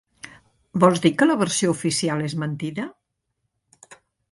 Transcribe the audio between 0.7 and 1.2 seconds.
Vols dir